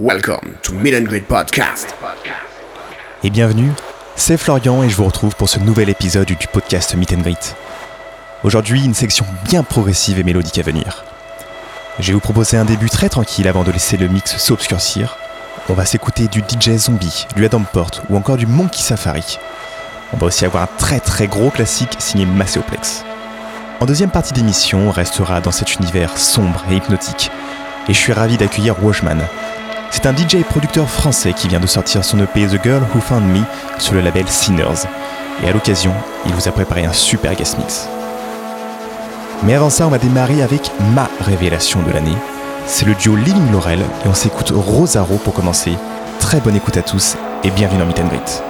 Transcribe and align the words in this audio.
Welcome 0.00 0.54
to 0.62 0.74
Meet 0.74 0.94
and 0.94 1.06
Greet 1.06 1.26
Podcast. 1.26 1.92
Et 3.24 3.30
bienvenue, 3.30 3.72
c'est 4.14 4.36
Florian 4.36 4.84
et 4.84 4.88
je 4.88 4.94
vous 4.94 5.06
retrouve 5.06 5.34
pour 5.34 5.48
ce 5.48 5.58
nouvel 5.58 5.88
épisode 5.88 6.28
du 6.28 6.46
podcast 6.46 6.94
Meet 6.94 7.14
and 7.14 7.22
Greet. 7.22 7.56
Aujourd'hui, 8.44 8.84
une 8.84 8.94
section 8.94 9.26
bien 9.44 9.64
progressive 9.64 10.20
et 10.20 10.22
mélodique 10.22 10.58
à 10.58 10.62
venir. 10.62 11.02
Je 11.98 12.06
vais 12.06 12.12
vous 12.12 12.20
proposer 12.20 12.56
un 12.56 12.64
début 12.64 12.88
très 12.88 13.08
tranquille 13.08 13.48
avant 13.48 13.64
de 13.64 13.72
laisser 13.72 13.96
le 13.96 14.06
mix 14.06 14.36
s'obscurcir. 14.36 15.16
On 15.68 15.74
va 15.74 15.84
s'écouter 15.84 16.28
du 16.28 16.44
DJ 16.48 16.76
Zombie, 16.76 17.26
du 17.34 17.44
Adam 17.44 17.64
Port 17.72 17.90
ou 18.08 18.16
encore 18.16 18.36
du 18.36 18.46
Monkey 18.46 18.78
Safari. 18.78 19.40
On 20.12 20.16
va 20.16 20.28
aussi 20.28 20.44
avoir 20.44 20.62
un 20.62 20.68
très 20.78 21.00
très 21.00 21.26
gros 21.26 21.50
classique 21.50 21.96
signé 21.98 22.24
Macéoplex. 22.24 23.02
En 23.80 23.86
deuxième 23.86 24.10
partie 24.10 24.32
d'émission, 24.32 24.90
on 24.90 24.92
restera 24.92 25.40
dans 25.40 25.50
cet 25.50 25.74
univers 25.74 26.16
sombre 26.16 26.64
et 26.70 26.76
hypnotique. 26.76 27.32
Et 27.88 27.94
je 27.94 27.98
suis 27.98 28.12
ravi 28.12 28.36
d'accueillir 28.36 28.84
Washman, 28.84 29.26
c'est 29.90 30.06
un 30.06 30.14
DJ 30.14 30.42
producteur 30.48 30.88
français 30.88 31.32
qui 31.32 31.48
vient 31.48 31.60
de 31.60 31.66
sortir 31.66 32.04
son 32.04 32.18
EP 32.20 32.46
The 32.46 32.62
Girl 32.62 32.82
Who 32.94 33.00
Found 33.00 33.24
Me 33.24 33.42
sur 33.78 33.94
le 33.94 34.00
label 34.00 34.28
Sinners. 34.28 34.86
Et 35.42 35.48
à 35.48 35.52
l'occasion, 35.52 35.92
il 36.26 36.34
vous 36.34 36.48
a 36.48 36.52
préparé 36.52 36.84
un 36.84 36.92
super 36.92 37.34
guest 37.34 37.58
mix. 37.58 37.88
Mais 39.44 39.54
avant 39.54 39.70
ça, 39.70 39.86
on 39.86 39.90
va 39.90 39.98
démarrer 39.98 40.42
avec 40.42 40.70
ma 40.94 41.08
révélation 41.20 41.82
de 41.82 41.92
l'année. 41.92 42.16
C'est 42.66 42.86
le 42.86 42.94
duo 42.94 43.16
Living 43.16 43.50
Laurel 43.50 43.80
et 44.04 44.08
on 44.08 44.14
s'écoute 44.14 44.52
Rosaro 44.54 45.16
pour 45.16 45.32
commencer. 45.32 45.76
Très 46.18 46.40
bonne 46.40 46.56
écoute 46.56 46.76
à 46.76 46.82
tous 46.82 47.16
et 47.44 47.50
bienvenue 47.50 47.78
dans 47.78 47.86
Meet 47.86 48.00
and. 48.00 48.47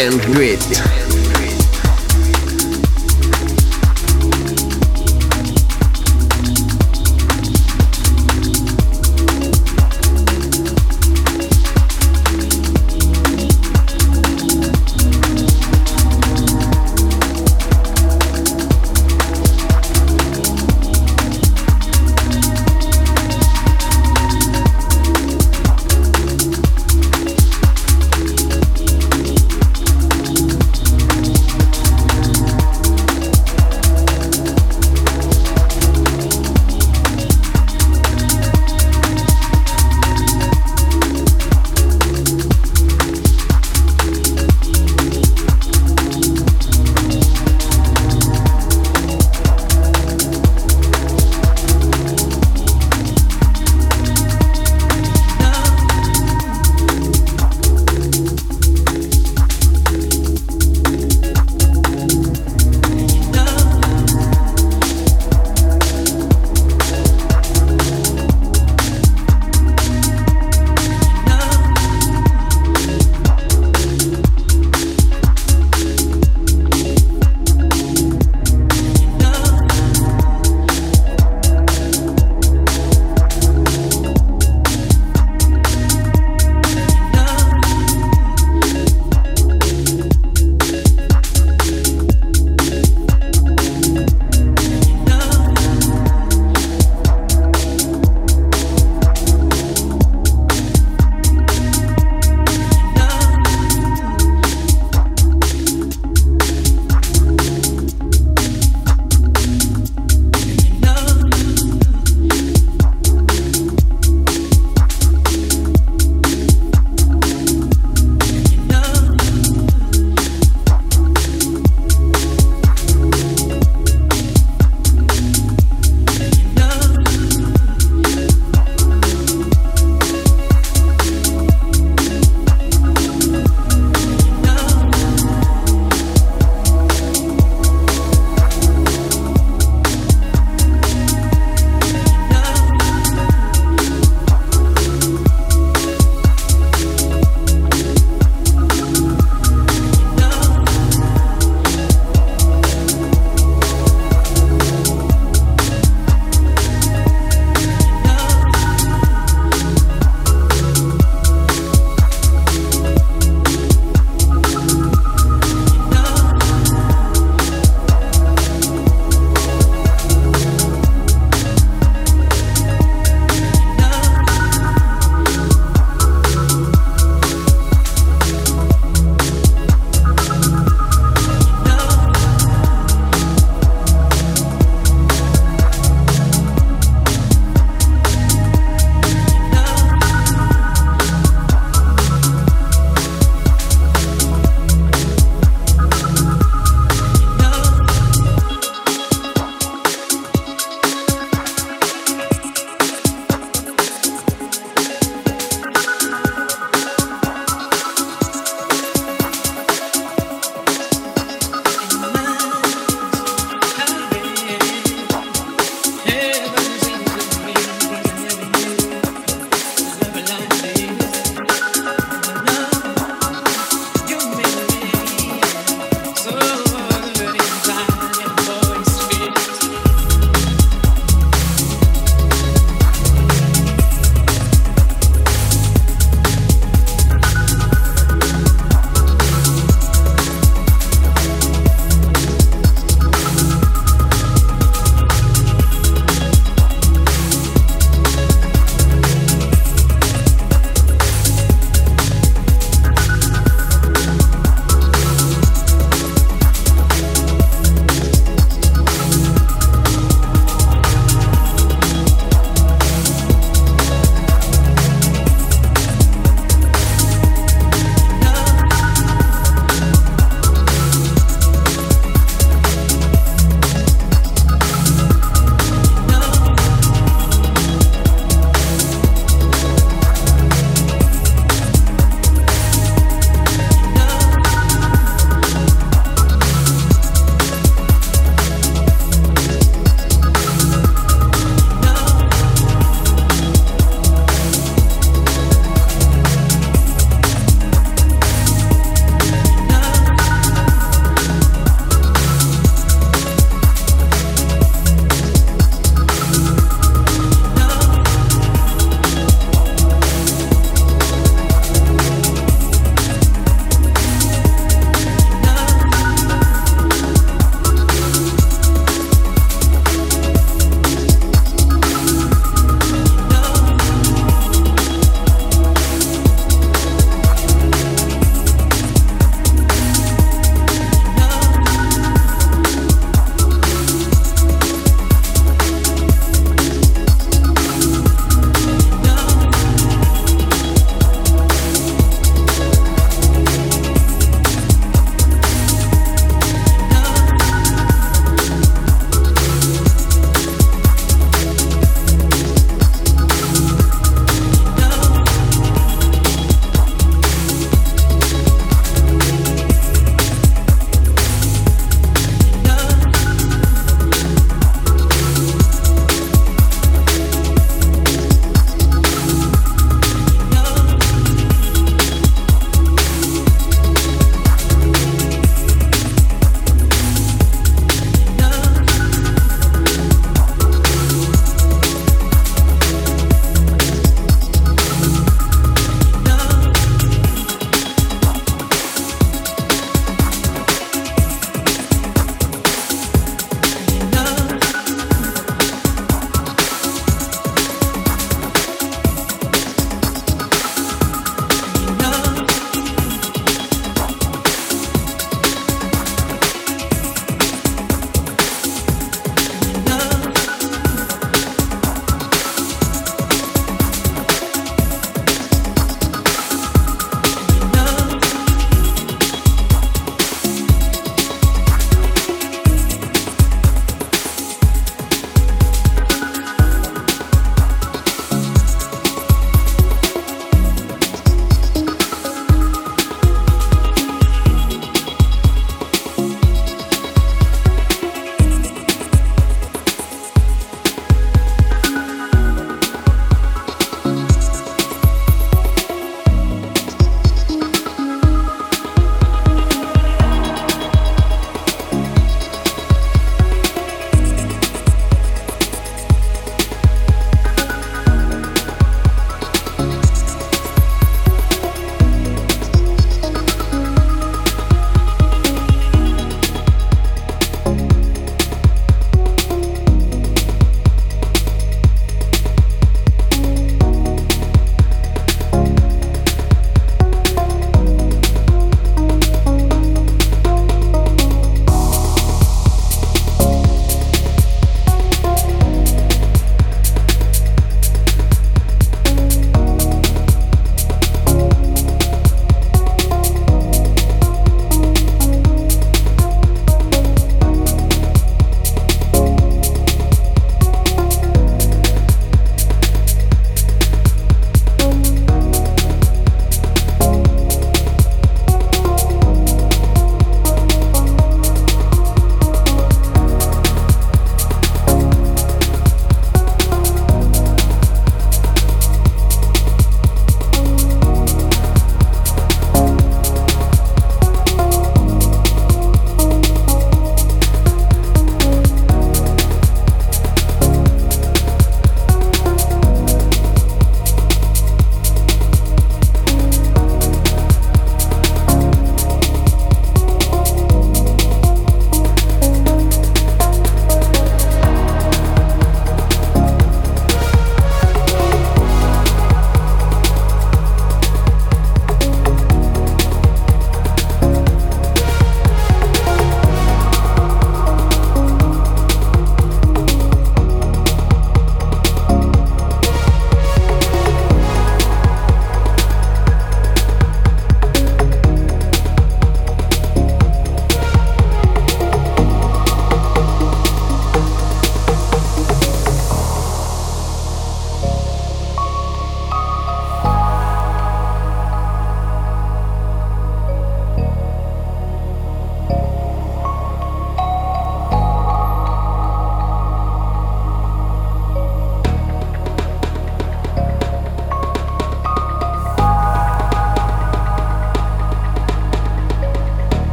And 0.00 0.18
Greet. 0.22 0.89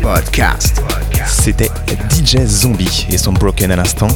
Podcast. 0.00 0.80
C'était 1.26 1.70
DJ 2.08 2.46
Zombie 2.46 3.08
et 3.10 3.18
son 3.18 3.32
Broken 3.32 3.72
à 3.72 3.76
l'instant. 3.76 4.06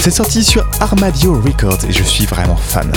C'est 0.00 0.10
sorti 0.10 0.42
sur 0.42 0.68
Armadio 0.80 1.40
Records 1.40 1.84
et 1.88 1.92
je 1.92 2.02
suis 2.02 2.26
vraiment 2.26 2.56
fan. 2.56 2.90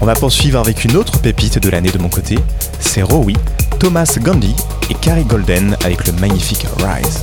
On 0.00 0.06
va 0.06 0.14
poursuivre 0.14 0.58
avec 0.58 0.86
une 0.86 0.96
autre 0.96 1.20
pépite 1.20 1.58
de 1.58 1.68
l'année 1.68 1.90
de 1.90 1.98
mon 1.98 2.08
côté, 2.08 2.38
c'est 2.80 3.02
Rowie, 3.02 3.36
Thomas 3.78 4.16
Gandhi 4.18 4.56
et 4.88 4.94
Carrie 4.94 5.24
Golden 5.24 5.76
avec 5.84 6.06
le 6.06 6.14
magnifique 6.14 6.64
Rise. 6.78 7.22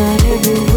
Not 0.00 0.24
never 0.24 0.69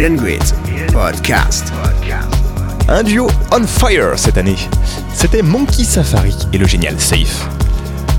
And 0.00 0.16
Podcast. 0.92 1.72
Un 2.88 3.02
duo 3.02 3.26
on 3.50 3.66
fire 3.66 4.16
cette 4.16 4.38
année. 4.38 4.54
C'était 5.12 5.42
Monkey 5.42 5.82
Safari 5.82 6.36
et 6.52 6.58
le 6.58 6.68
génial 6.68 7.00
Safe. 7.00 7.48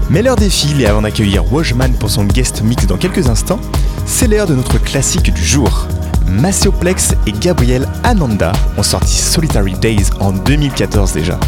Mais 0.10 0.22
l'heure 0.22 0.36
défile 0.36 0.82
et 0.82 0.88
avant 0.88 1.04
d'accueillir 1.04 1.50
Wajman 1.54 1.94
pour 1.94 2.10
son 2.10 2.26
guest 2.26 2.64
mix 2.64 2.86
dans 2.86 2.98
quelques 2.98 3.30
instants, 3.30 3.62
c'est 4.06 4.28
l'heure 4.28 4.46
de 4.48 4.56
notre 4.56 4.78
classique 4.78 5.32
du 5.32 5.42
jour. 5.42 5.88
Massioplex 6.28 7.16
et 7.26 7.32
Gabriel 7.32 7.88
Ananda 8.04 8.52
ont 8.78 8.84
sorti 8.84 9.16
Solitary 9.16 9.76
Days 9.76 10.10
en 10.20 10.34
2014 10.34 11.14
déjà. 11.14 11.40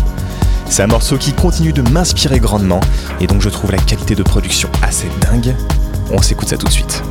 C'est 0.69 0.83
un 0.83 0.87
morceau 0.87 1.17
qui 1.17 1.33
continue 1.33 1.73
de 1.73 1.81
m'inspirer 1.81 2.39
grandement 2.39 2.79
et 3.19 3.27
donc 3.27 3.41
je 3.41 3.49
trouve 3.49 3.71
la 3.71 3.79
qualité 3.79 4.15
de 4.15 4.23
production 4.23 4.69
assez 4.81 5.09
dingue. 5.29 5.53
On 6.09 6.21
s'écoute 6.21 6.47
ça 6.47 6.55
tout 6.55 6.67
de 6.67 6.71
suite. 6.71 7.03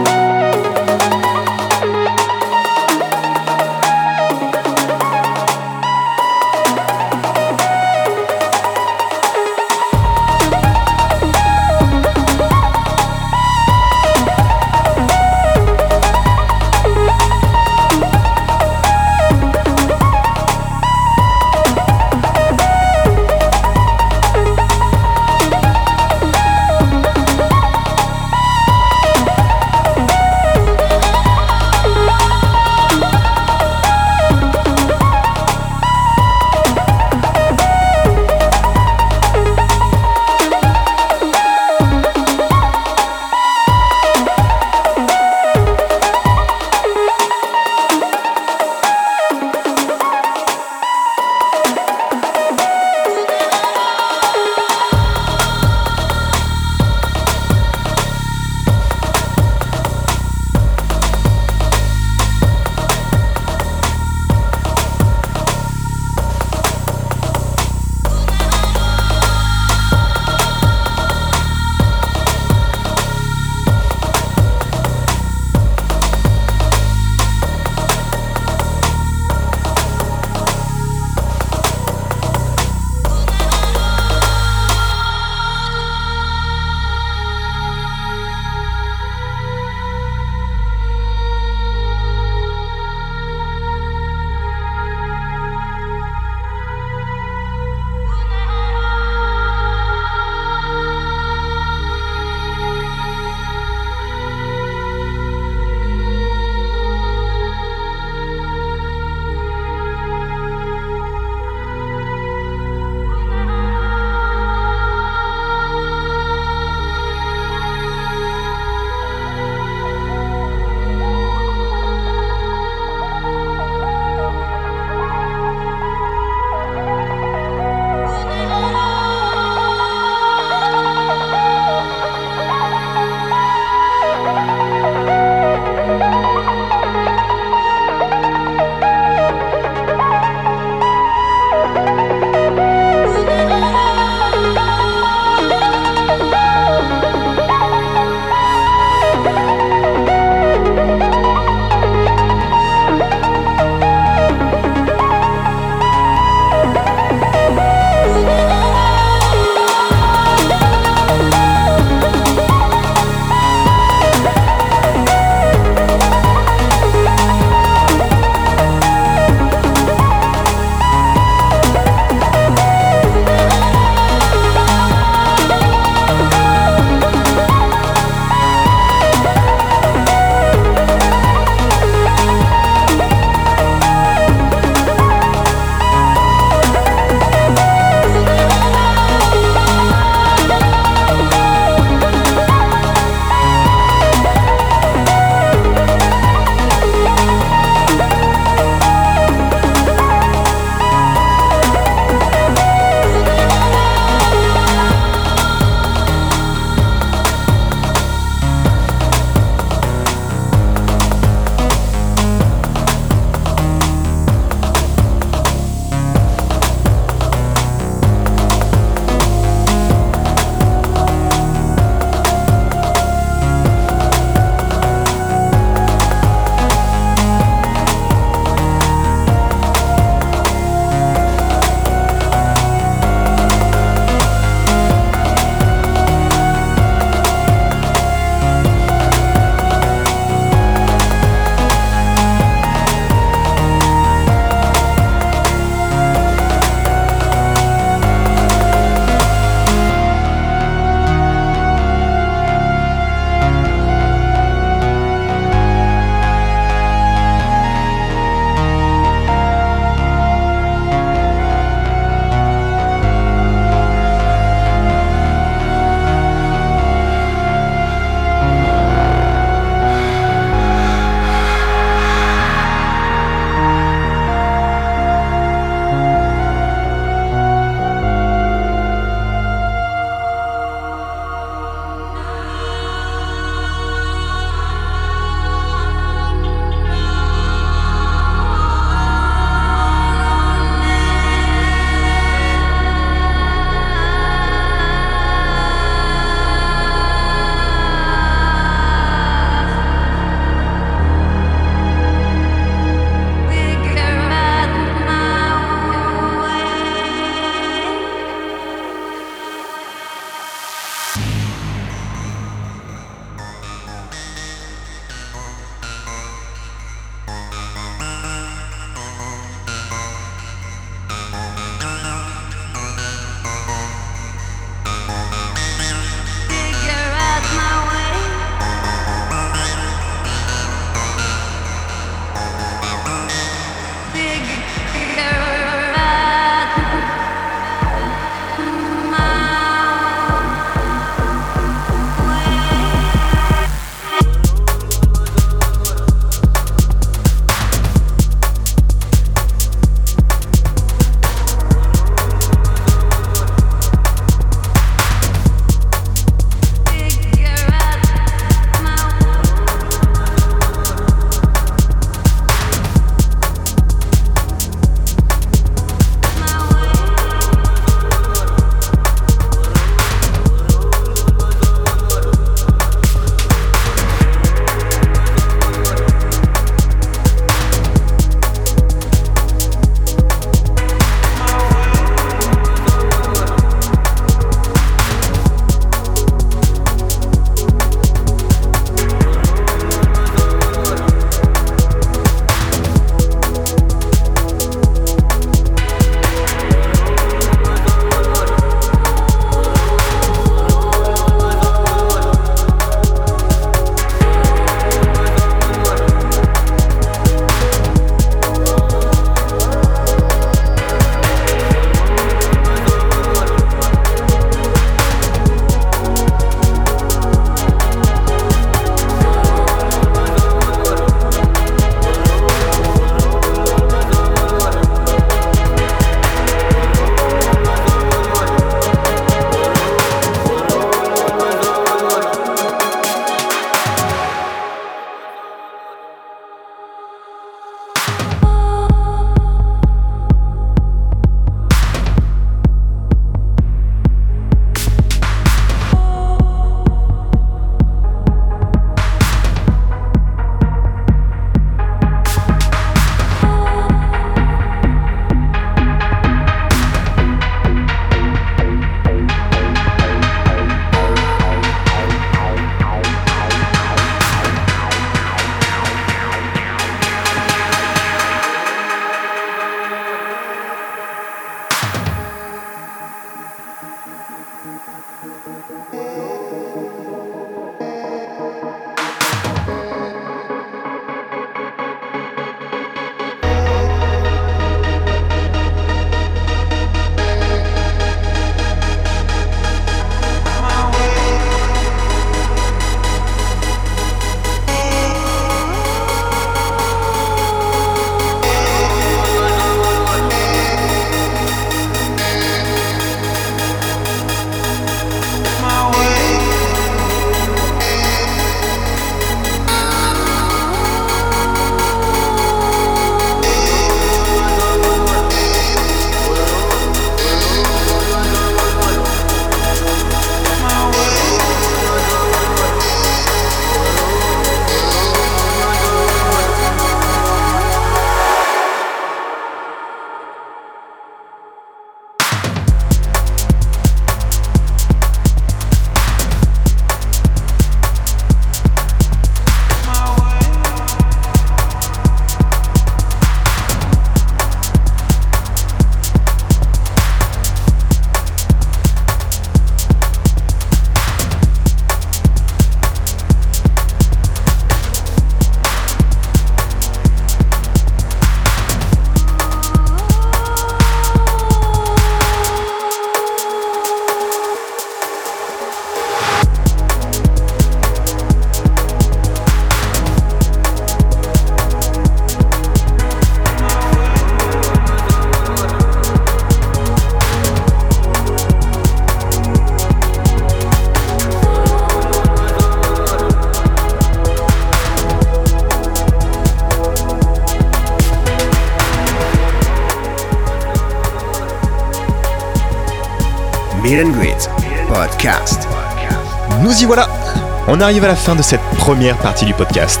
On 597.78 597.80
arrive 597.80 598.02
à 598.02 598.08
la 598.08 598.16
fin 598.16 598.34
de 598.34 598.42
cette 598.42 598.60
première 598.76 599.16
partie 599.18 599.44
du 599.44 599.54
podcast. 599.54 600.00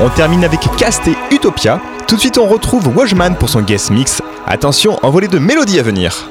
On 0.00 0.08
termine 0.08 0.44
avec 0.44 0.60
Cast 0.78 1.06
et 1.06 1.14
Utopia. 1.30 1.78
Tout 2.08 2.14
de 2.16 2.20
suite, 2.20 2.38
on 2.38 2.46
retrouve 2.46 2.88
Wajman 2.96 3.36
pour 3.36 3.50
son 3.50 3.60
guest 3.60 3.90
mix. 3.90 4.22
Attention, 4.46 4.98
envolée 5.02 5.28
de 5.28 5.38
mélodies 5.38 5.78
à 5.78 5.82
venir. 5.82 6.30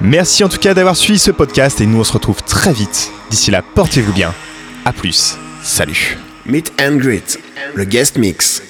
Merci 0.00 0.44
en 0.44 0.48
tout 0.48 0.58
cas 0.58 0.74
d'avoir 0.74 0.94
suivi 0.94 1.18
ce 1.18 1.32
podcast 1.32 1.80
et 1.80 1.86
nous 1.86 1.98
on 1.98 2.04
se 2.04 2.12
retrouve 2.12 2.40
très 2.44 2.72
vite. 2.72 3.10
D'ici 3.30 3.50
là, 3.50 3.62
portez-vous 3.62 4.12
bien. 4.12 4.32
A 4.84 4.92
plus. 4.92 5.36
Salut. 5.64 6.16
Meet 6.46 6.72
and 6.80 6.98
Greet, 6.98 7.40
le 7.74 7.82
guest 7.82 8.16
mix. 8.16 8.62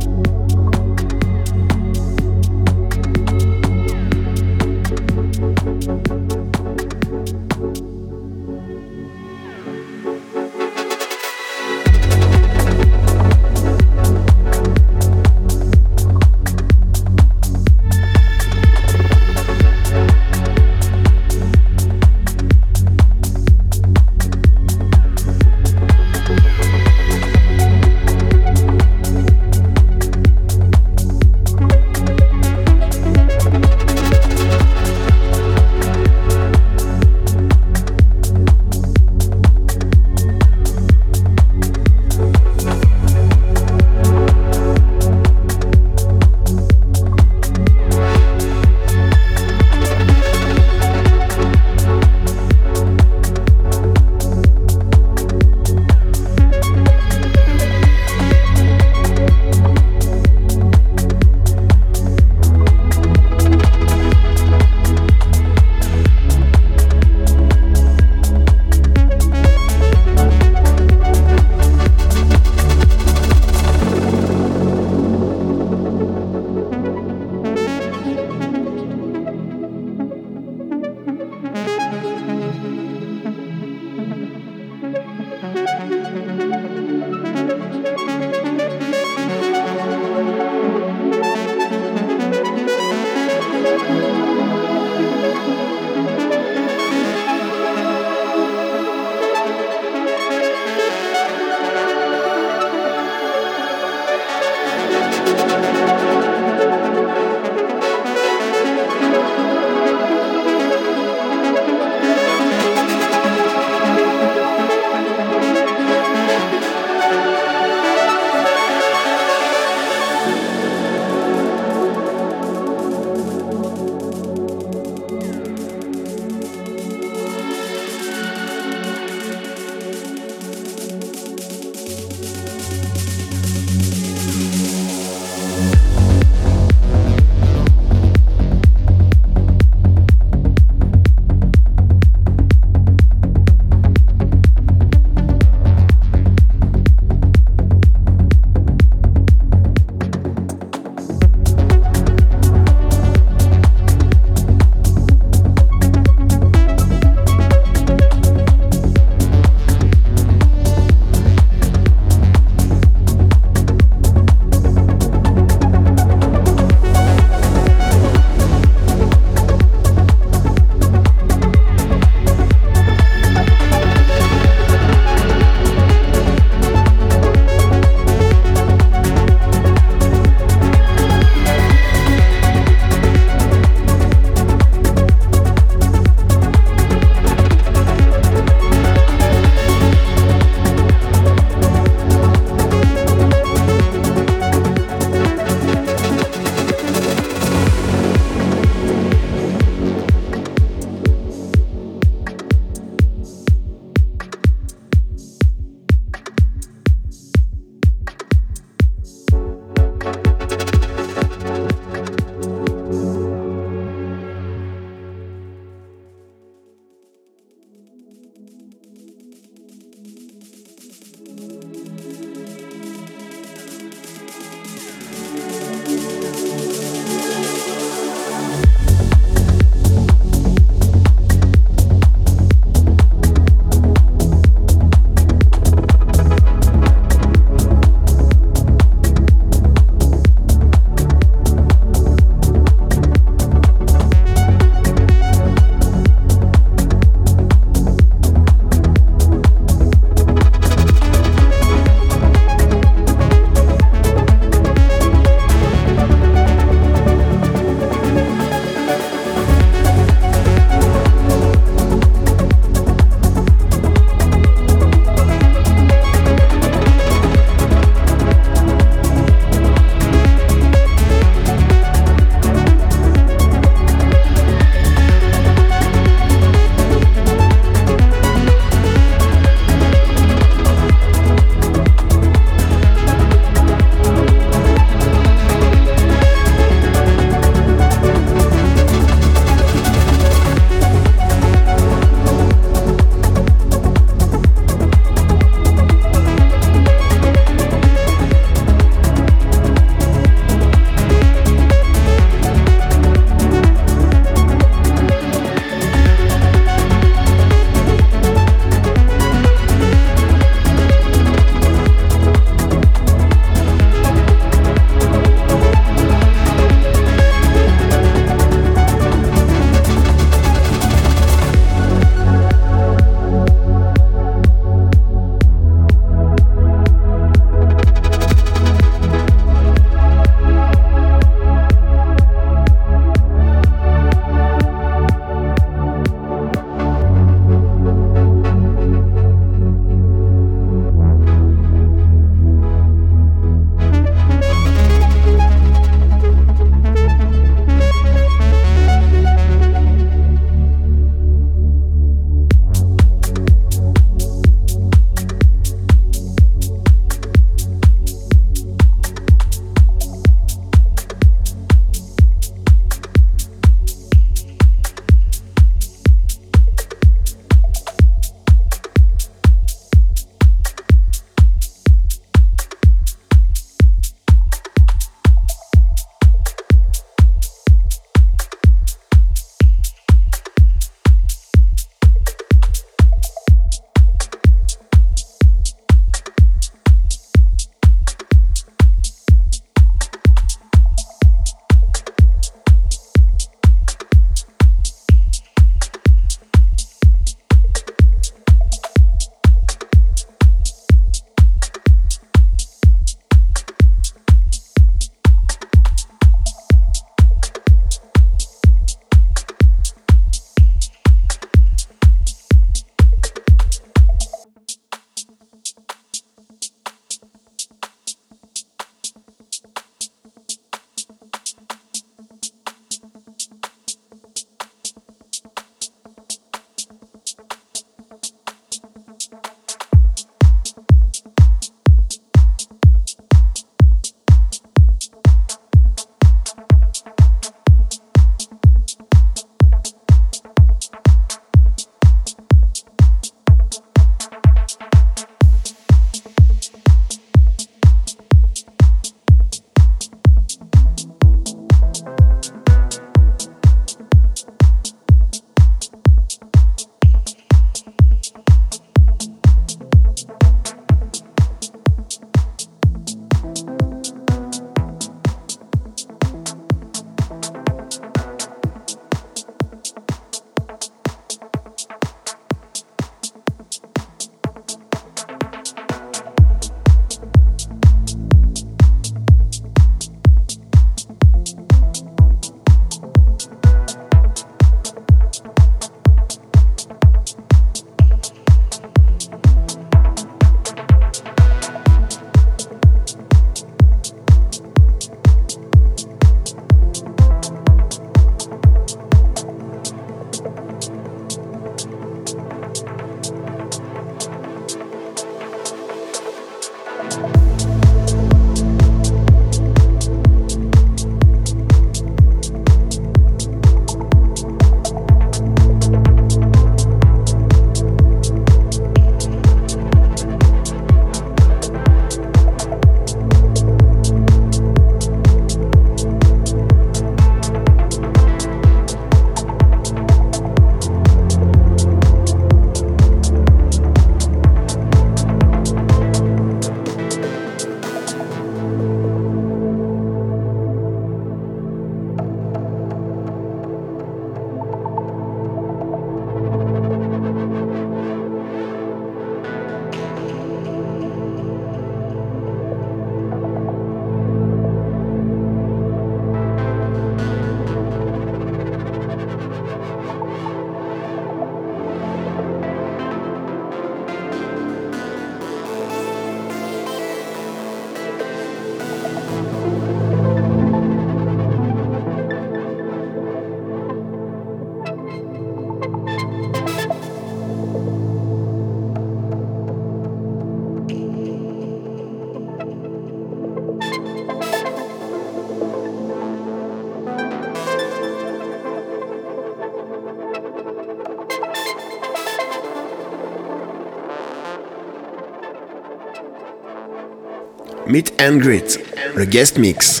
Meet 597.90 598.12
and 598.20 598.40
Greet, 598.40 598.78
le 599.16 599.24
guest 599.24 599.58
mix. 599.58 600.00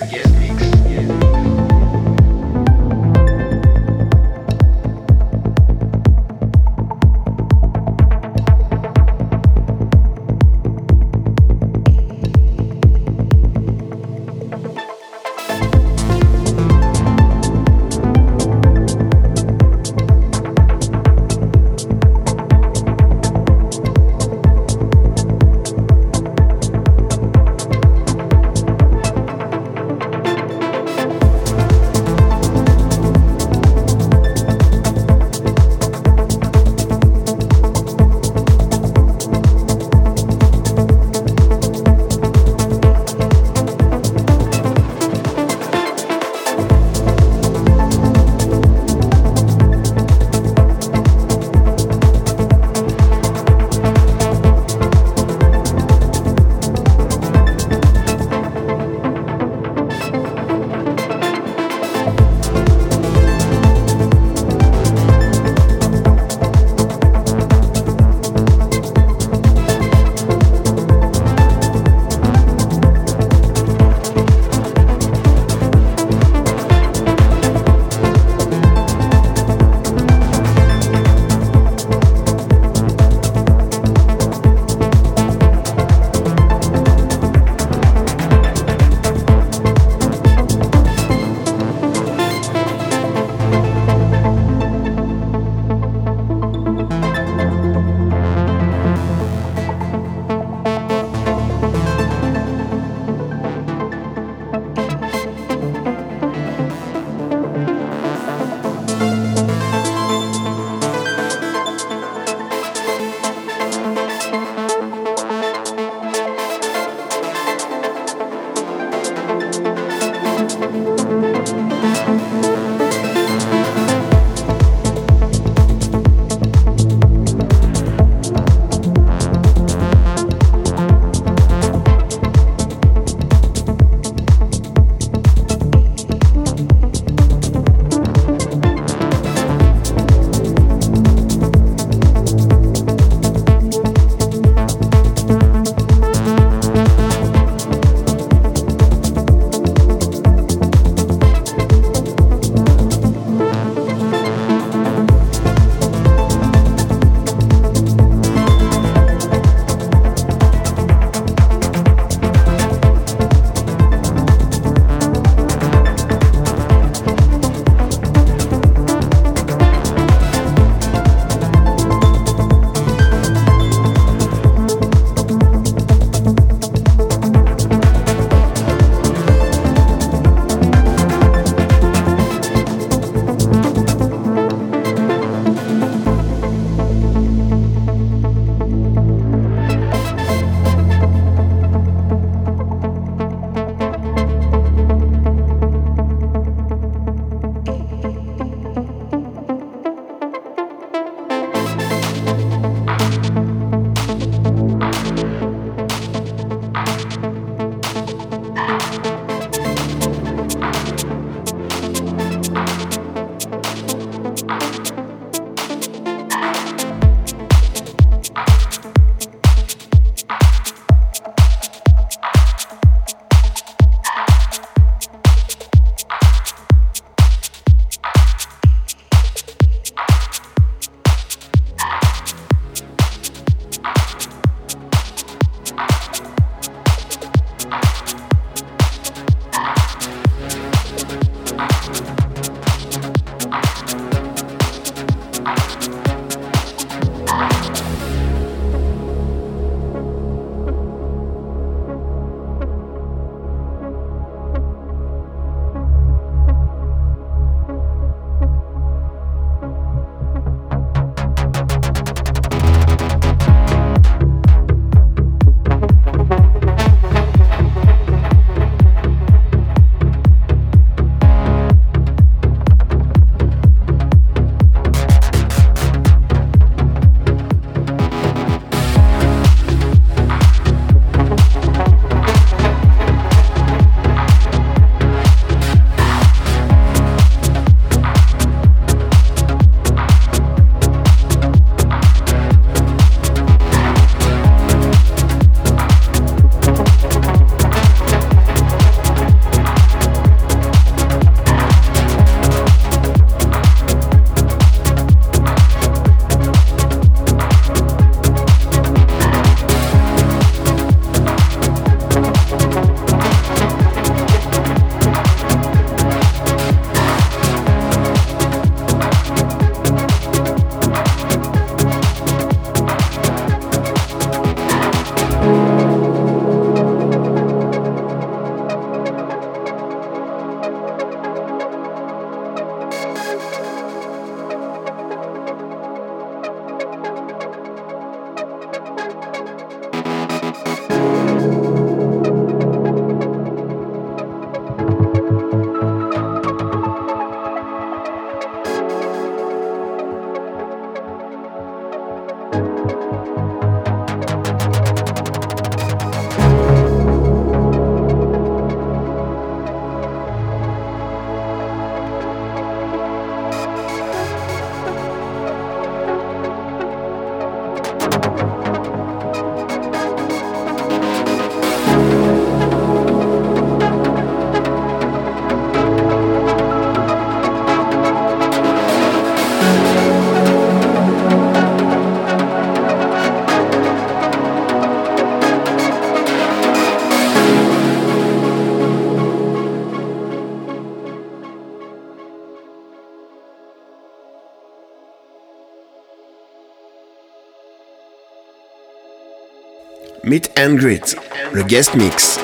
Meet 400.30 400.56
and 400.56 400.76
Greet, 400.76 401.16
le 401.52 401.64
guest 401.64 401.96
mix. 401.96 402.38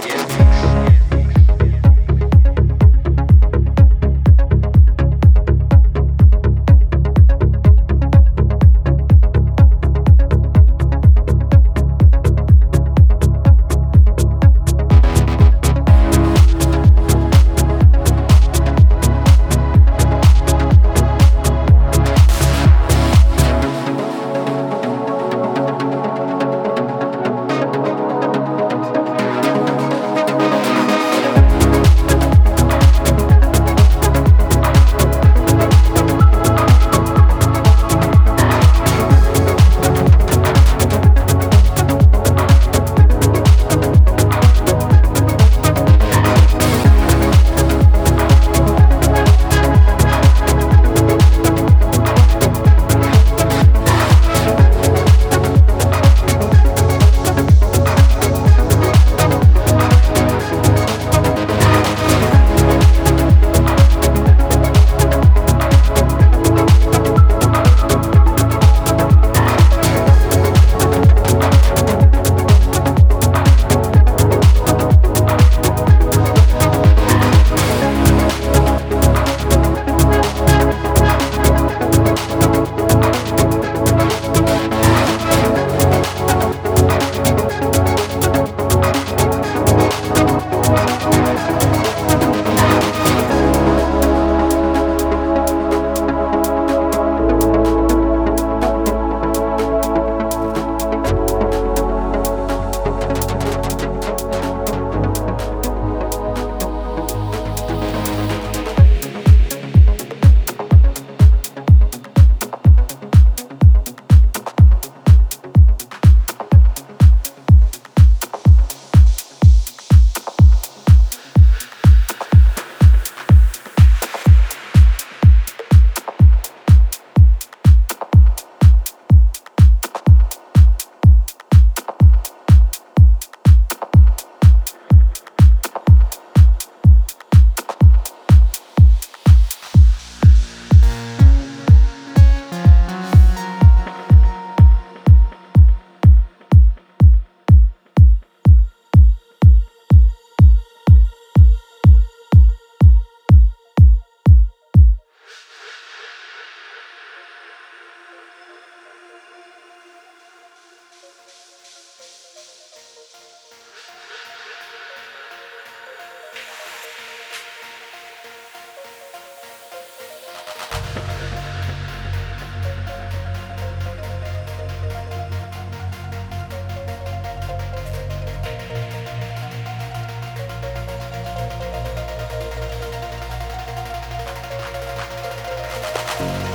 Meet 186.18 186.45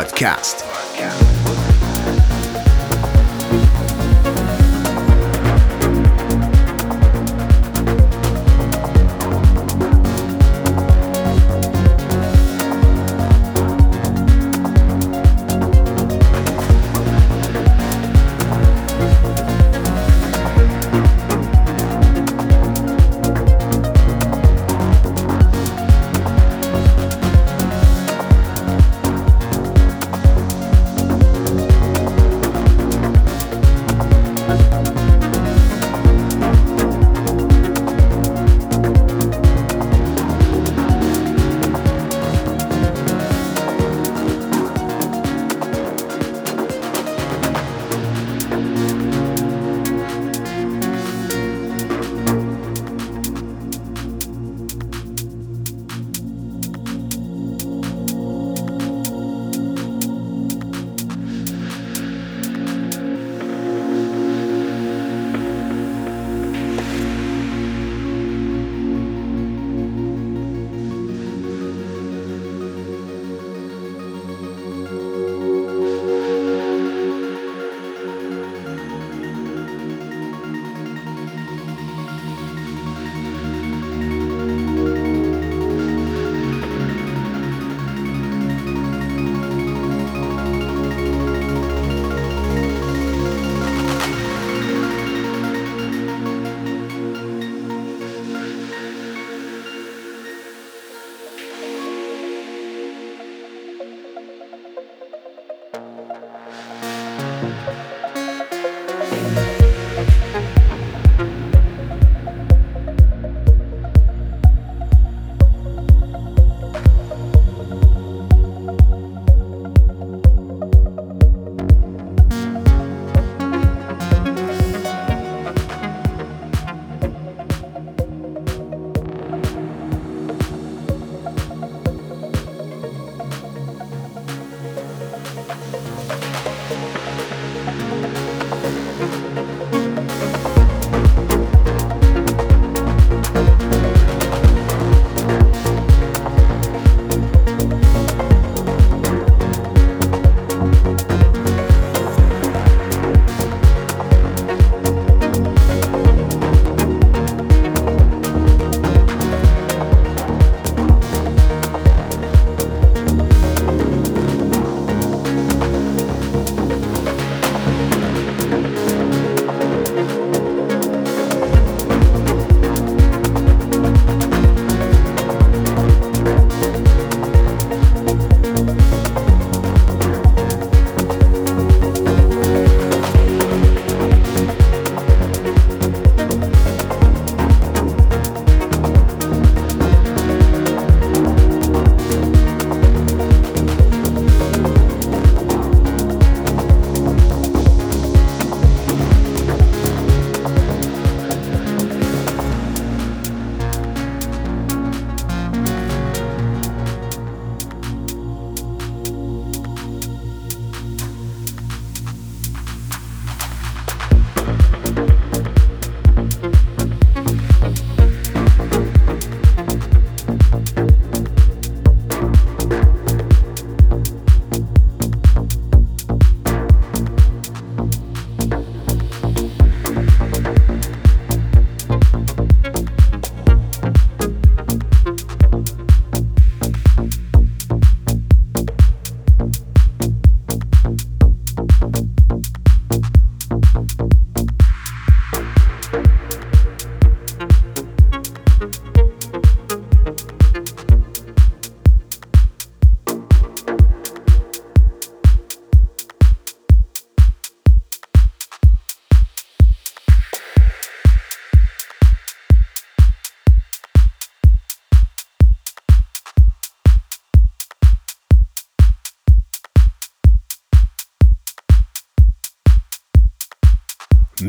Podcast. 0.00 0.69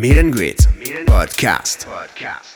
Meet 0.01 0.17
and 0.17 0.33
Greet 0.33 0.57
Podcast. 1.05 1.85
Podcast. 1.85 2.50